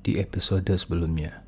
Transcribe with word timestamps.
di 0.00 0.16
episode 0.16 0.68
sebelumnya. 0.76 1.44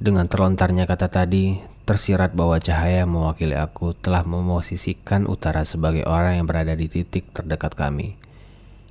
Dengan 0.00 0.26
terlontarnya 0.26 0.88
kata 0.88 1.12
tadi, 1.12 1.60
tersirat 1.84 2.32
bahwa 2.32 2.56
cahaya 2.56 3.04
mewakili 3.04 3.52
aku 3.52 3.92
telah 3.92 4.24
memosisikan 4.24 5.28
utara 5.28 5.68
sebagai 5.68 6.08
orang 6.08 6.40
yang 6.40 6.46
berada 6.48 6.72
di 6.72 6.88
titik 6.88 7.28
terdekat 7.36 7.76
kami. 7.76 8.16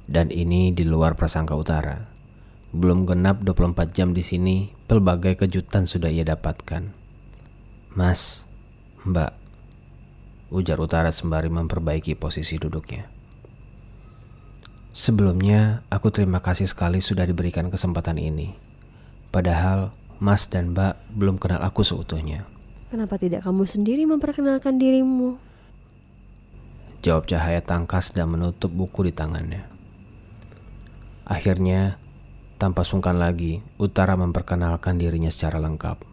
Dan 0.10 0.30
ini 0.30 0.70
di 0.70 0.86
luar 0.86 1.18
prasangka 1.18 1.58
utara. 1.58 2.06
Belum 2.70 3.10
genap 3.10 3.42
24 3.42 3.90
jam 3.94 4.14
di 4.14 4.22
sini, 4.22 4.70
pelbagai 4.86 5.42
kejutan 5.42 5.90
sudah 5.90 6.14
ia 6.14 6.22
dapatkan. 6.22 6.94
Mas, 7.98 8.46
Mbak, 9.06 9.34
ujar 10.54 10.78
utara 10.78 11.10
sembari 11.10 11.50
memperbaiki 11.50 12.14
posisi 12.14 12.62
duduknya. 12.62 13.19
Sebelumnya, 15.00 15.88
aku 15.88 16.12
terima 16.12 16.44
kasih 16.44 16.68
sekali 16.68 17.00
sudah 17.00 17.24
diberikan 17.24 17.72
kesempatan 17.72 18.20
ini. 18.20 18.52
Padahal, 19.32 19.96
Mas 20.20 20.52
dan 20.52 20.76
Mbak 20.76 21.16
belum 21.16 21.40
kenal 21.40 21.64
aku 21.64 21.88
seutuhnya. 21.88 22.44
Kenapa 22.92 23.16
tidak 23.16 23.48
kamu 23.48 23.64
sendiri 23.64 24.04
memperkenalkan 24.04 24.76
dirimu? 24.76 25.40
Jawab 27.00 27.32
cahaya 27.32 27.64
tangkas 27.64 28.12
dan 28.12 28.28
menutup 28.28 28.76
buku 28.76 29.08
di 29.08 29.16
tangannya. 29.16 29.64
Akhirnya, 31.24 31.96
tanpa 32.60 32.84
sungkan 32.84 33.16
lagi, 33.24 33.64
Utara 33.80 34.20
memperkenalkan 34.20 35.00
dirinya 35.00 35.32
secara 35.32 35.64
lengkap. 35.64 36.04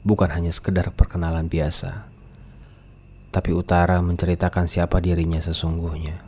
Bukan 0.00 0.32
hanya 0.32 0.48
sekedar 0.48 0.96
perkenalan 0.96 1.52
biasa, 1.52 2.08
tapi 3.28 3.52
Utara 3.52 4.00
menceritakan 4.00 4.64
siapa 4.64 4.96
dirinya 5.04 5.44
sesungguhnya. 5.44 6.24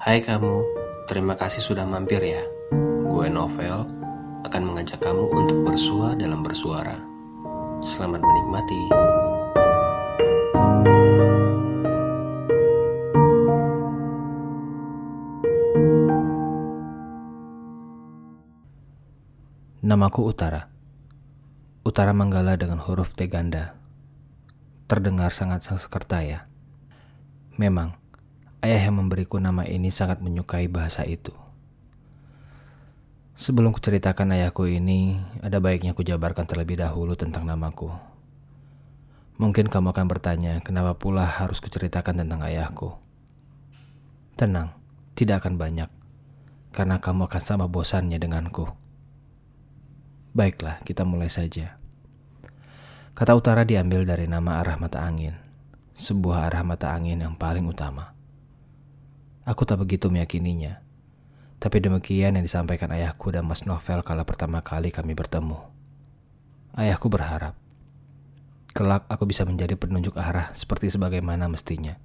Hai 0.00 0.24
kamu, 0.24 0.81
Terima 1.02 1.34
kasih 1.34 1.58
sudah 1.58 1.82
mampir 1.82 2.22
ya. 2.22 2.46
Gue 3.10 3.26
Novel 3.26 3.82
akan 4.46 4.62
mengajak 4.62 5.02
kamu 5.02 5.24
untuk 5.34 5.58
bersua 5.66 6.14
dalam 6.14 6.46
bersuara. 6.46 6.94
Selamat 7.82 8.22
menikmati. 8.22 8.82
Namaku 19.82 20.30
Utara. 20.30 20.70
Utara 21.82 22.14
Manggala 22.14 22.54
dengan 22.54 22.78
huruf 22.78 23.18
T 23.18 23.26
ganda. 23.26 23.74
Terdengar 24.86 25.34
sangat 25.34 25.66
sekerta 25.66 26.22
ya. 26.22 26.46
Memang, 27.58 27.98
Ayah 28.62 28.86
yang 28.86 29.02
memberiku 29.02 29.42
nama 29.42 29.66
ini 29.66 29.90
sangat 29.90 30.22
menyukai 30.22 30.70
bahasa 30.70 31.02
itu. 31.02 31.34
Sebelum 33.34 33.74
kuceritakan 33.74 34.38
ayahku 34.38 34.70
ini, 34.70 35.18
ada 35.42 35.58
baiknya 35.58 35.98
kujabarkan 35.98 36.46
terlebih 36.46 36.78
dahulu 36.78 37.18
tentang 37.18 37.42
namaku. 37.42 37.90
Mungkin 39.42 39.66
kamu 39.66 39.90
akan 39.90 40.06
bertanya, 40.06 40.62
kenapa 40.62 40.94
pula 40.94 41.26
harus 41.26 41.58
kuceritakan 41.58 42.22
tentang 42.22 42.38
ayahku? 42.46 42.94
Tenang, 44.38 44.78
tidak 45.18 45.42
akan 45.42 45.58
banyak, 45.58 45.90
karena 46.70 47.02
kamu 47.02 47.26
akan 47.26 47.42
sama 47.42 47.66
bosannya 47.66 48.22
denganku. 48.22 48.70
Baiklah, 50.38 50.78
kita 50.86 51.02
mulai 51.02 51.34
saja. 51.34 51.74
Kata 53.18 53.34
utara 53.34 53.66
diambil 53.66 54.06
dari 54.06 54.30
nama 54.30 54.62
arah 54.62 54.78
mata 54.78 55.02
angin, 55.02 55.34
sebuah 55.98 56.46
arah 56.46 56.62
mata 56.62 56.94
angin 56.94 57.18
yang 57.18 57.34
paling 57.34 57.66
utama. 57.66 58.21
Aku 59.42 59.66
tak 59.66 59.82
begitu 59.82 60.06
meyakininya. 60.06 60.78
Tapi 61.58 61.82
demikian 61.82 62.38
yang 62.38 62.46
disampaikan 62.46 62.94
ayahku 62.94 63.34
dan 63.34 63.42
Mas 63.42 63.66
Novel 63.66 64.06
kala 64.06 64.22
pertama 64.22 64.62
kali 64.62 64.94
kami 64.94 65.18
bertemu. 65.18 65.58
Ayahku 66.78 67.10
berharap, 67.10 67.58
kelak 68.70 69.02
aku 69.10 69.26
bisa 69.26 69.42
menjadi 69.42 69.74
penunjuk 69.74 70.14
arah 70.14 70.54
seperti 70.54 70.94
sebagaimana 70.94 71.50
mestinya. 71.50 71.98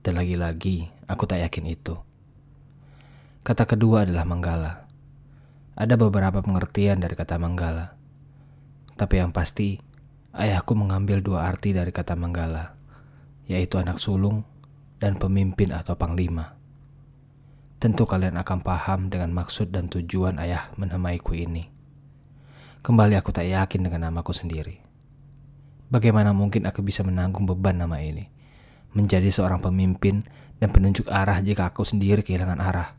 Dan 0.00 0.16
lagi-lagi, 0.16 0.88
aku 1.04 1.28
tak 1.28 1.44
yakin 1.44 1.76
itu. 1.76 2.00
Kata 3.44 3.68
kedua 3.68 4.08
adalah 4.08 4.24
Manggala. 4.24 4.72
Ada 5.76 6.00
beberapa 6.00 6.40
pengertian 6.40 7.04
dari 7.04 7.12
kata 7.12 7.36
Manggala. 7.36 8.00
Tapi 8.96 9.20
yang 9.20 9.36
pasti, 9.36 9.76
ayahku 10.32 10.72
mengambil 10.72 11.20
dua 11.20 11.52
arti 11.52 11.76
dari 11.76 11.92
kata 11.92 12.16
Manggala, 12.16 12.72
yaitu 13.44 13.76
anak 13.76 14.00
sulung 14.00 14.48
dan 14.98 15.20
pemimpin 15.20 15.68
atau 15.68 16.00
panglima. 16.00 16.61
Tentu 17.82 18.06
kalian 18.06 18.38
akan 18.38 18.62
paham 18.62 19.10
dengan 19.10 19.34
maksud 19.34 19.74
dan 19.74 19.90
tujuan 19.90 20.38
ayah 20.38 20.70
menamaiku 20.78 21.34
ini. 21.34 21.66
Kembali 22.78 23.18
aku 23.18 23.34
tak 23.34 23.50
yakin 23.50 23.82
dengan 23.82 24.06
namaku 24.06 24.30
sendiri. 24.30 24.78
Bagaimana 25.90 26.30
mungkin 26.30 26.62
aku 26.70 26.78
bisa 26.78 27.02
menanggung 27.02 27.42
beban 27.42 27.82
nama 27.82 27.98
ini? 27.98 28.30
Menjadi 28.94 29.26
seorang 29.34 29.58
pemimpin 29.58 30.22
dan 30.62 30.70
penunjuk 30.70 31.10
arah 31.10 31.42
jika 31.42 31.74
aku 31.74 31.82
sendiri 31.82 32.22
kehilangan 32.22 32.62
arah. 32.62 32.94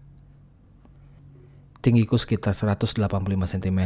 Tinggiku 1.80 2.20
sekitar 2.20 2.52
185 2.52 3.08
cm. 3.56 3.82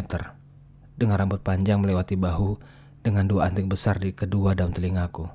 Dengan 0.98 1.16
rambut 1.22 1.46
panjang 1.46 1.78
melewati 1.78 2.18
bahu 2.18 2.58
dengan 3.06 3.30
dua 3.30 3.54
anting 3.54 3.70
besar 3.70 4.02
di 4.02 4.18
kedua 4.18 4.58
daun 4.58 4.74
telingaku. 4.74 5.30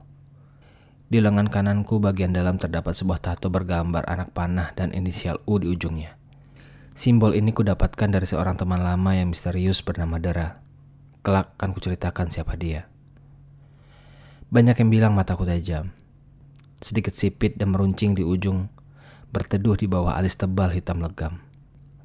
Di 1.12 1.20
lengan 1.20 1.52
kananku 1.52 2.00
bagian 2.00 2.32
dalam 2.32 2.56
terdapat 2.56 2.96
sebuah 2.96 3.20
tato 3.20 3.52
bergambar 3.52 4.08
anak 4.08 4.32
panah 4.32 4.72
dan 4.72 4.96
inisial 4.96 5.44
U 5.44 5.60
di 5.60 5.68
ujungnya. 5.68 6.16
Simbol 6.96 7.36
ini 7.36 7.52
kudapatkan 7.52 8.08
dari 8.08 8.24
seorang 8.24 8.56
teman 8.56 8.80
lama 8.80 9.12
yang 9.12 9.28
misterius 9.28 9.84
bernama 9.84 10.16
Dara. 10.16 10.64
Kelak 11.20 11.52
akan 11.60 11.76
kuceritakan 11.76 12.32
siapa 12.32 12.56
dia. 12.56 12.88
Banyak 14.48 14.80
yang 14.80 14.88
bilang 14.88 15.12
mataku 15.12 15.44
tajam. 15.44 15.92
Sedikit 16.80 17.12
sipit 17.12 17.60
dan 17.60 17.76
meruncing 17.76 18.16
di 18.16 18.24
ujung, 18.24 18.72
berteduh 19.36 19.76
di 19.76 19.84
bawah 19.84 20.16
alis 20.16 20.40
tebal 20.40 20.72
hitam 20.72 21.04
legam. 21.04 21.44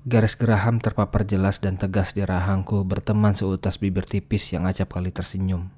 Garis 0.03 0.35
geraham 0.35 0.83
terpapar 0.83 1.23
jelas 1.23 1.63
dan 1.63 1.79
tegas 1.79 2.11
di 2.11 2.27
rahangku 2.27 2.83
berteman 2.83 3.31
seutas 3.31 3.79
bibir 3.79 4.03
tipis 4.03 4.51
yang 4.51 4.67
acap 4.67 4.99
kali 4.99 5.15
tersenyum. 5.15 5.71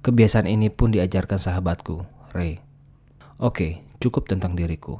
Kebiasaan 0.00 0.48
ini 0.48 0.72
pun 0.72 0.92
diajarkan 0.92 1.36
sahabatku, 1.40 2.13
Ray. 2.34 2.58
Oke, 3.38 3.86
cukup 4.02 4.26
tentang 4.26 4.58
diriku. 4.58 4.98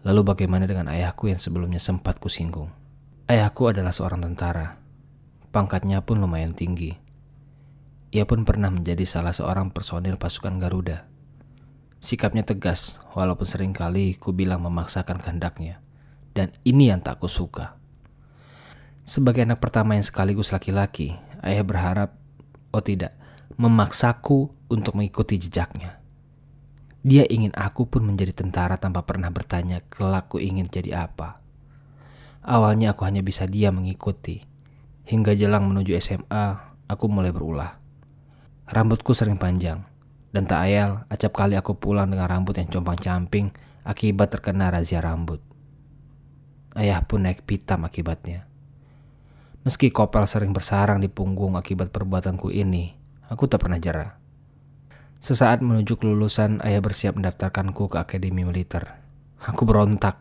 Lalu 0.00 0.24
bagaimana 0.24 0.64
dengan 0.64 0.88
ayahku 0.88 1.28
yang 1.28 1.36
sebelumnya 1.36 1.76
sempat 1.76 2.16
kusinggung? 2.16 2.72
Ayahku 3.28 3.68
adalah 3.68 3.92
seorang 3.92 4.24
tentara. 4.24 4.80
Pangkatnya 5.52 6.00
pun 6.00 6.24
lumayan 6.24 6.56
tinggi. 6.56 6.96
Ia 8.16 8.24
pun 8.24 8.48
pernah 8.48 8.72
menjadi 8.72 9.04
salah 9.04 9.36
seorang 9.36 9.76
personil 9.76 10.16
pasukan 10.16 10.56
Garuda. 10.56 11.04
Sikapnya 12.00 12.48
tegas, 12.48 12.96
walaupun 13.12 13.44
sering 13.44 13.76
kali 13.76 14.16
ku 14.16 14.32
bilang 14.32 14.64
memaksakan 14.64 15.20
kehendaknya. 15.20 15.84
Dan 16.32 16.48
ini 16.64 16.88
yang 16.88 17.04
tak 17.04 17.20
kusuka. 17.20 17.76
Sebagai 19.04 19.44
anak 19.44 19.60
pertama 19.60 20.00
yang 20.00 20.06
sekaligus 20.08 20.48
laki-laki, 20.48 21.12
ayah 21.44 21.60
berharap, 21.60 22.16
oh 22.72 22.80
tidak, 22.80 23.12
memaksaku 23.60 24.48
untuk 24.72 24.96
mengikuti 24.96 25.36
jejaknya. 25.36 26.03
Dia 27.04 27.28
ingin 27.28 27.52
aku 27.52 27.84
pun 27.84 28.00
menjadi 28.00 28.32
tentara 28.32 28.80
tanpa 28.80 29.04
pernah 29.04 29.28
bertanya 29.28 29.84
kelak 29.92 30.32
ku 30.32 30.40
ingin 30.40 30.64
jadi 30.72 31.04
apa. 31.04 31.44
Awalnya 32.40 32.96
aku 32.96 33.04
hanya 33.04 33.20
bisa 33.20 33.44
dia 33.44 33.68
mengikuti. 33.68 34.40
Hingga 35.04 35.36
jelang 35.36 35.68
menuju 35.68 36.00
SMA, 36.00 36.44
aku 36.88 37.04
mulai 37.12 37.28
berulah. 37.28 37.76
Rambutku 38.64 39.12
sering 39.12 39.36
panjang, 39.36 39.84
dan 40.32 40.48
tak 40.48 40.64
ayal 40.64 41.04
acap 41.12 41.36
kali 41.36 41.60
aku 41.60 41.76
pulang 41.76 42.08
dengan 42.08 42.24
rambut 42.24 42.56
yang 42.56 42.72
compang-camping 42.72 43.52
akibat 43.84 44.32
terkena 44.32 44.72
razia 44.72 45.04
rambut. 45.04 45.44
Ayah 46.72 47.04
pun 47.04 47.28
naik 47.28 47.44
pitam 47.44 47.84
akibatnya. 47.84 48.48
Meski 49.60 49.92
kopel 49.92 50.24
sering 50.24 50.56
bersarang 50.56 51.04
di 51.04 51.12
punggung 51.12 51.60
akibat 51.60 51.92
perbuatanku 51.92 52.48
ini, 52.48 52.96
aku 53.28 53.44
tak 53.44 53.60
pernah 53.60 53.76
jerah. 53.76 54.23
Sesaat 55.24 55.64
menuju 55.64 55.96
kelulusan, 55.96 56.60
ayah 56.60 56.84
bersiap 56.84 57.16
mendaftarkanku 57.16 57.88
ke 57.88 57.96
akademi 57.96 58.44
militer. 58.44 59.00
Aku 59.40 59.64
berontak. 59.64 60.20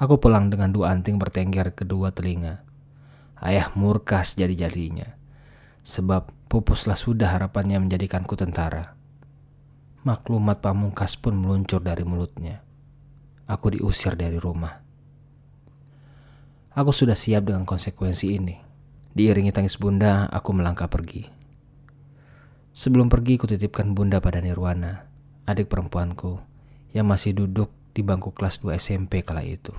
Aku 0.00 0.16
pulang 0.16 0.48
dengan 0.48 0.72
dua 0.72 0.96
anting 0.96 1.20
bertengger 1.20 1.76
kedua 1.76 2.08
telinga. 2.08 2.64
Ayah 3.36 3.68
murka 3.76 4.24
sejadi-jadinya. 4.24 5.12
Sebab 5.84 6.32
pupuslah 6.48 6.96
sudah 6.96 7.36
harapannya 7.36 7.84
menjadikanku 7.84 8.32
tentara. 8.32 8.96
Maklumat 10.08 10.64
pamungkas 10.64 11.20
pun 11.20 11.36
meluncur 11.36 11.84
dari 11.84 12.08
mulutnya. 12.08 12.64
Aku 13.44 13.76
diusir 13.76 14.16
dari 14.16 14.40
rumah. 14.40 14.72
Aku 16.72 16.96
sudah 16.96 17.12
siap 17.12 17.44
dengan 17.44 17.68
konsekuensi 17.68 18.40
ini. 18.40 18.56
Diiringi 19.12 19.52
tangis 19.52 19.76
bunda, 19.76 20.32
aku 20.32 20.56
melangkah 20.56 20.88
pergi. 20.88 21.41
Sebelum 22.72 23.12
pergi 23.12 23.36
kutitipkan 23.36 23.92
bunda 23.92 24.16
pada 24.24 24.40
Nirwana, 24.40 25.04
adik 25.44 25.68
perempuanku, 25.68 26.40
yang 26.96 27.04
masih 27.04 27.36
duduk 27.36 27.68
di 27.92 28.00
bangku 28.00 28.32
kelas 28.32 28.64
2 28.64 28.80
SMP 28.80 29.20
kala 29.20 29.44
itu. 29.44 29.76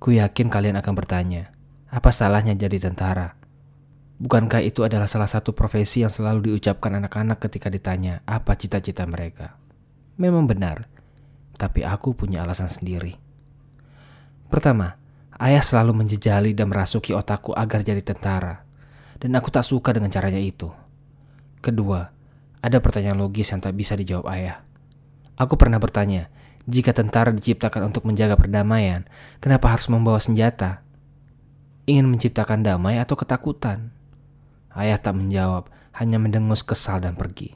Ku 0.00 0.08
yakin 0.16 0.48
kalian 0.48 0.80
akan 0.80 0.94
bertanya, 0.96 1.52
Apa 1.92 2.08
salahnya 2.08 2.56
jadi 2.56 2.80
tentara? 2.80 3.36
Bukankah 4.16 4.64
itu 4.64 4.88
adalah 4.88 5.04
salah 5.04 5.28
satu 5.28 5.52
profesi 5.52 6.00
yang 6.00 6.08
selalu 6.08 6.48
diucapkan 6.48 6.96
anak-anak 6.96 7.44
ketika 7.44 7.68
ditanya 7.68 8.24
apa 8.24 8.56
cita-cita 8.56 9.04
mereka? 9.04 9.60
Memang 10.16 10.48
benar, 10.48 10.88
tapi 11.60 11.84
aku 11.84 12.16
punya 12.16 12.40
alasan 12.40 12.72
sendiri. 12.72 13.20
Pertama, 14.48 14.96
ayah 15.36 15.60
selalu 15.60 15.92
menjejali 15.92 16.56
dan 16.56 16.72
merasuki 16.72 17.12
otakku 17.12 17.52
agar 17.52 17.84
jadi 17.84 18.00
tentara, 18.00 18.64
dan 19.20 19.36
aku 19.36 19.52
tak 19.52 19.68
suka 19.68 19.92
dengan 19.92 20.08
caranya 20.08 20.40
itu. 20.40 20.72
Kedua, 21.62 22.10
ada 22.58 22.78
pertanyaan 22.82 23.22
logis 23.22 23.54
yang 23.54 23.62
tak 23.62 23.78
bisa 23.78 23.94
dijawab 23.94 24.26
ayah. 24.34 24.66
Aku 25.38 25.54
pernah 25.54 25.78
bertanya, 25.78 26.28
jika 26.66 26.90
tentara 26.90 27.30
diciptakan 27.30 27.88
untuk 27.88 28.04
menjaga 28.04 28.34
perdamaian, 28.34 29.06
kenapa 29.38 29.70
harus 29.70 29.86
membawa 29.86 30.18
senjata? 30.18 30.82
ingin 31.86 32.06
menciptakan 32.06 32.62
damai 32.62 32.98
atau 33.02 33.18
ketakutan? 33.18 33.90
Ayah 34.72 34.96
tak 34.96 35.18
menjawab, 35.18 35.68
hanya 35.98 36.16
mendengus 36.16 36.64
kesal 36.64 37.02
dan 37.02 37.18
pergi. 37.18 37.52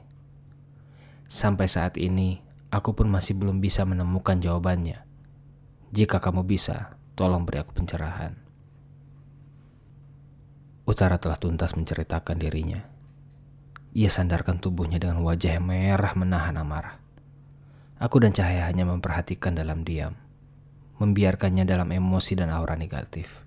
Sampai 1.27 1.65
saat 1.65 1.97
ini, 1.97 2.39
aku 2.69 2.93
pun 2.93 3.09
masih 3.09 3.33
belum 3.35 3.57
bisa 3.57 3.83
menemukan 3.87 4.37
jawabannya. 4.37 5.01
Jika 5.91 6.21
kamu 6.21 6.45
bisa, 6.45 6.95
tolong 7.17 7.47
beri 7.47 7.63
aku 7.63 7.73
pencerahan. 7.73 8.35
Utara 10.87 11.19
telah 11.19 11.35
tuntas 11.35 11.75
menceritakan 11.75 12.37
dirinya. 12.39 12.96
Ia 13.97 14.13
sandarkan 14.13 14.61
tubuhnya 14.61 15.01
dengan 15.01 15.25
wajah 15.25 15.57
yang 15.57 15.73
merah 15.73 16.13
menahan 16.13 16.53
amarah. 16.53 17.01
Aku 17.97 18.21
dan 18.21 18.29
Cahaya 18.29 18.69
hanya 18.69 18.85
memperhatikan 18.85 19.57
dalam 19.57 19.81
diam, 19.81 20.13
membiarkannya 21.01 21.65
dalam 21.65 21.89
emosi 21.89 22.37
dan 22.37 22.53
aura 22.53 22.77
negatif. 22.77 23.41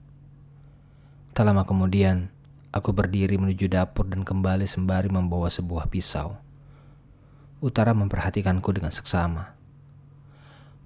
Tak 1.38 1.46
lama 1.46 1.62
kemudian, 1.62 2.34
aku 2.74 2.90
berdiri 2.90 3.38
menuju 3.38 3.70
dapur 3.70 4.10
dan 4.10 4.26
kembali 4.26 4.66
sembari 4.66 5.06
membawa 5.06 5.46
sebuah 5.46 5.86
pisau. 5.86 6.34
Utara 7.62 7.94
memperhatikanku 7.94 8.74
dengan 8.74 8.90
seksama. 8.90 9.54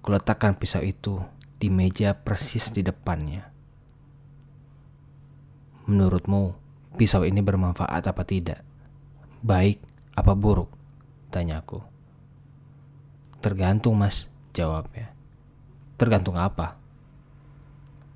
Kuletakkan 0.05 0.61
pisau 0.61 0.84
itu 0.84 1.25
di 1.56 1.72
meja 1.72 2.12
persis 2.12 2.69
di 2.69 2.84
depannya. 2.84 3.49
Menurutmu, 5.88 6.52
pisau 7.00 7.25
ini 7.25 7.40
bermanfaat 7.40 8.12
apa 8.12 8.28
tidak? 8.28 8.74
Baik 9.44 9.76
apa 10.17 10.32
buruk? 10.32 10.73
Tanyaku. 11.29 11.85
Tergantung 13.44 13.93
mas, 13.93 14.32
jawabnya. 14.56 15.12
Tergantung 16.00 16.41
apa? 16.41 16.81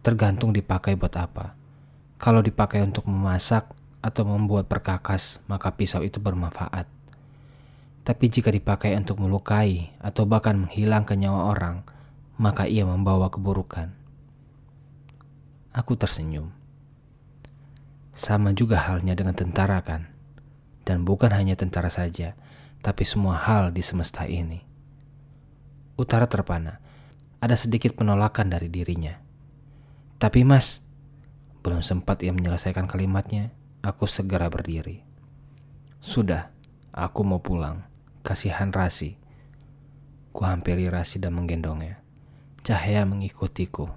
Tergantung 0.00 0.56
dipakai 0.56 0.96
buat 0.96 1.12
apa. 1.20 1.52
Kalau 2.16 2.40
dipakai 2.40 2.80
untuk 2.80 3.04
memasak 3.12 3.68
atau 4.00 4.24
membuat 4.24 4.72
perkakas, 4.72 5.44
maka 5.52 5.68
pisau 5.76 6.00
itu 6.00 6.16
bermanfaat. 6.16 6.88
Tapi 8.08 8.24
jika 8.32 8.48
dipakai 8.48 8.96
untuk 8.96 9.20
melukai 9.20 9.92
atau 10.00 10.24
bahkan 10.24 10.64
menghilangkan 10.64 11.20
nyawa 11.20 11.52
orang, 11.52 11.84
maka 12.40 12.64
ia 12.64 12.88
membawa 12.88 13.28
keburukan. 13.28 13.92
Aku 15.76 15.92
tersenyum. 15.92 16.56
Sama 18.16 18.56
juga 18.56 18.80
halnya 18.80 19.12
dengan 19.12 19.36
tentara 19.36 19.84
kan? 19.84 20.17
Dan 20.88 21.04
bukan 21.04 21.28
hanya 21.36 21.52
tentara 21.52 21.92
saja, 21.92 22.32
tapi 22.80 23.04
semua 23.04 23.36
hal 23.36 23.76
di 23.76 23.84
semesta 23.84 24.24
ini. 24.24 24.64
Utara 26.00 26.24
terpana. 26.24 26.80
Ada 27.44 27.68
sedikit 27.68 27.92
penolakan 27.92 28.48
dari 28.48 28.72
dirinya. 28.72 29.20
Tapi 30.16 30.48
mas, 30.48 30.80
belum 31.60 31.84
sempat 31.84 32.24
ia 32.24 32.32
menyelesaikan 32.32 32.88
kalimatnya, 32.88 33.52
aku 33.84 34.08
segera 34.08 34.48
berdiri. 34.48 35.04
Sudah, 36.00 36.48
aku 36.88 37.20
mau 37.20 37.44
pulang. 37.44 37.84
Kasihan 38.24 38.72
Rasi. 38.72 39.20
Ku 40.32 40.48
hampiri 40.48 40.88
Rasi 40.88 41.20
dan 41.20 41.36
menggendongnya. 41.36 42.00
Cahaya 42.64 43.04
mengikutiku. 43.04 43.92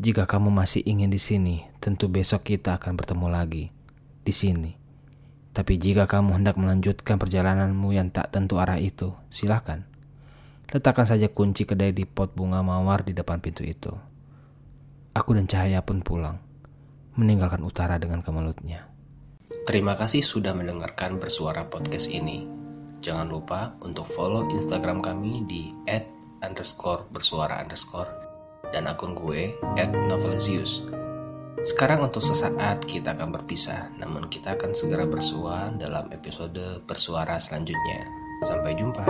Jika 0.00 0.24
kamu 0.24 0.48
masih 0.48 0.80
ingin 0.88 1.12
di 1.12 1.20
sini, 1.20 1.68
tentu 1.84 2.08
besok 2.08 2.48
kita 2.48 2.80
akan 2.80 2.96
bertemu 2.96 3.26
lagi 3.28 3.70
di 4.24 4.32
sini. 4.32 4.83
Tapi 5.54 5.78
jika 5.78 6.10
kamu 6.10 6.42
hendak 6.42 6.58
melanjutkan 6.58 7.14
perjalananmu 7.14 7.94
yang 7.94 8.10
tak 8.10 8.34
tentu 8.34 8.58
arah 8.58 8.74
itu, 8.74 9.14
silahkan. 9.30 9.86
Letakkan 10.74 11.06
saja 11.06 11.30
kunci 11.30 11.62
kedai 11.62 11.94
di 11.94 12.02
pot 12.02 12.34
bunga 12.34 12.58
mawar 12.66 13.06
di 13.06 13.14
depan 13.14 13.38
pintu 13.38 13.62
itu. 13.62 13.94
Aku 15.14 15.30
dan 15.30 15.46
Cahaya 15.46 15.78
pun 15.86 16.02
pulang, 16.02 16.42
meninggalkan 17.14 17.62
Utara 17.62 18.02
dengan 18.02 18.18
kemelutnya. 18.18 18.90
Terima 19.62 19.94
kasih 19.94 20.26
sudah 20.26 20.58
mendengarkan 20.58 21.22
bersuara 21.22 21.70
podcast 21.70 22.10
ini. 22.10 22.50
Jangan 22.98 23.30
lupa 23.30 23.78
untuk 23.86 24.10
follow 24.10 24.50
Instagram 24.50 24.98
kami 24.98 25.46
di 25.46 25.70
underscore 26.42 27.06
bersuara 27.14 27.62
dan 28.74 28.90
akun 28.90 29.14
gue 29.14 29.54
@novelizius. 30.10 30.93
Sekarang 31.64 32.04
untuk 32.04 32.20
sesaat 32.20 32.84
kita 32.84 33.16
akan 33.16 33.32
berpisah, 33.32 33.88
namun 33.96 34.28
kita 34.28 34.52
akan 34.52 34.76
segera 34.76 35.08
bersua 35.08 35.72
dalam 35.72 36.12
episode 36.12 36.84
bersuara 36.84 37.40
selanjutnya. 37.40 38.04
Sampai 38.44 38.76
jumpa. 38.76 39.08